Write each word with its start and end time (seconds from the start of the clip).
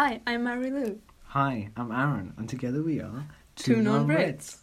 Hi, 0.00 0.20
I'm 0.28 0.44
Marielu. 0.44 0.96
Hi, 1.24 1.70
I'm 1.76 1.90
Aron, 1.90 2.32
and 2.36 2.48
together 2.48 2.84
we 2.84 3.00
are 3.00 3.26
Two 3.56 3.82
non-Brits. 3.82 4.58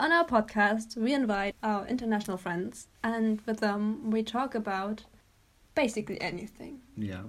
On 0.00 0.10
our 0.10 0.26
podcast, 0.26 0.96
we 0.96 1.14
invite 1.14 1.54
our 1.62 1.86
international 1.86 2.36
friends, 2.36 2.88
and 3.04 3.40
with 3.42 3.60
them, 3.60 4.10
we 4.10 4.24
talk 4.24 4.56
about 4.56 5.04
basically 5.76 6.20
anything. 6.20 6.80
Yeah, 6.96 7.22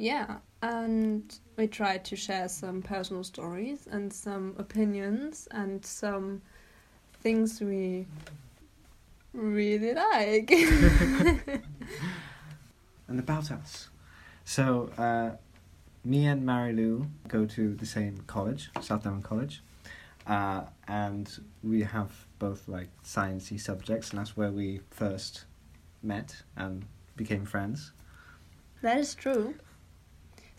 Yeah, 0.00 0.38
and 0.62 1.38
we 1.58 1.66
try 1.66 1.98
to 1.98 2.16
share 2.16 2.48
some 2.48 2.80
personal 2.80 3.22
stories 3.22 3.86
and 3.86 4.10
some 4.10 4.54
opinions 4.56 5.46
and 5.50 5.84
some 5.84 6.40
things 7.22 7.60
we 7.60 8.06
really 9.34 9.92
like. 9.92 10.50
and 13.08 13.20
about 13.20 13.50
us. 13.50 13.90
So, 14.46 14.90
uh, 14.96 15.32
me 16.02 16.24
and 16.24 16.44
Marielu 16.44 17.06
go 17.28 17.44
to 17.44 17.74
the 17.74 17.84
same 17.84 18.24
college, 18.26 18.70
South 18.80 19.02
Devon 19.04 19.20
College, 19.20 19.62
uh, 20.26 20.62
and 20.88 21.30
we 21.62 21.82
have 21.82 22.24
both 22.38 22.66
like 22.68 22.88
sciencey 23.04 23.60
subjects, 23.60 24.08
and 24.08 24.18
that's 24.18 24.34
where 24.34 24.50
we 24.50 24.80
first 24.88 25.44
met 26.02 26.36
and 26.56 26.86
became 27.16 27.44
friends. 27.44 27.92
that 28.80 28.96
is 28.96 29.14
true. 29.14 29.56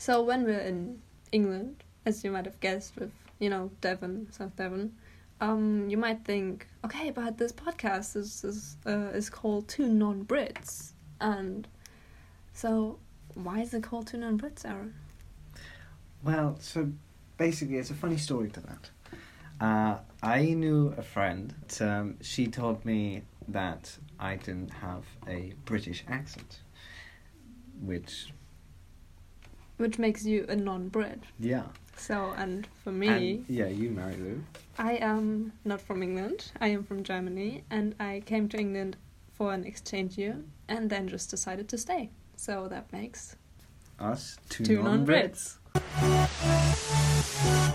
So 0.01 0.23
when 0.23 0.45
we're 0.45 0.57
in 0.57 0.99
England, 1.31 1.83
as 2.07 2.23
you 2.23 2.31
might 2.31 2.45
have 2.45 2.59
guessed 2.59 2.95
with, 2.95 3.11
you 3.37 3.51
know, 3.51 3.69
Devon, 3.81 4.31
South 4.31 4.55
Devon, 4.55 4.95
um, 5.41 5.87
you 5.91 5.95
might 5.95 6.25
think, 6.25 6.67
okay, 6.83 7.11
but 7.11 7.37
this 7.37 7.51
podcast 7.51 8.15
is 8.15 8.43
is 8.43 8.77
uh, 8.87 9.11
is 9.13 9.29
called 9.29 9.67
Two 9.67 9.87
Non-Brits, 9.87 10.93
and 11.19 11.67
so 12.51 12.97
why 13.35 13.59
is 13.59 13.75
it 13.75 13.83
called 13.83 14.07
Two 14.07 14.17
Non-Brits, 14.17 14.65
Aron? 14.65 14.95
Well, 16.23 16.57
so 16.59 16.91
basically, 17.37 17.77
it's 17.77 17.91
a 17.91 17.93
funny 17.93 18.17
story 18.17 18.49
to 18.49 18.59
that. 18.61 18.89
Uh, 19.63 19.99
I 20.23 20.55
knew 20.55 20.95
a 20.97 21.03
friend. 21.03 21.53
Um, 21.79 22.17
she 22.21 22.47
told 22.47 22.83
me 22.85 23.21
that 23.47 23.99
I 24.19 24.37
didn't 24.37 24.71
have 24.71 25.05
a 25.27 25.53
British 25.65 26.03
accent, 26.07 26.61
which 27.79 28.33
Which 29.81 29.97
makes 29.97 30.23
you 30.25 30.45
a 30.47 30.55
non-Brit. 30.55 31.19
yeah. 31.39 31.63
So, 31.97 32.33
and 32.37 32.67
for 32.83 32.91
me, 32.91 33.07
And, 33.07 33.45
yeah, 33.49 33.65
you, 33.67 33.89
Marielu. 33.89 34.41
I 34.77 34.93
am 34.93 35.53
not 35.65 35.81
from 35.81 36.03
England. 36.03 36.51
I 36.61 36.67
am 36.67 36.83
from 36.83 37.03
Germany, 37.03 37.63
and 37.71 37.95
I 37.99 38.21
came 38.25 38.47
to 38.49 38.57
England 38.59 38.95
for 39.33 39.53
an 39.53 39.63
exchange 39.65 40.17
year, 40.19 40.37
and 40.67 40.87
then 40.89 41.07
just 41.07 41.31
decided 41.31 41.67
to 41.69 41.77
stay. 41.79 42.11
So 42.35 42.67
that 42.69 42.91
makes 42.93 43.35
Us 43.99 44.37
two, 44.49 44.63
two 44.65 44.83
non-Brits. 44.83 45.57
non-Brits. 45.73 47.67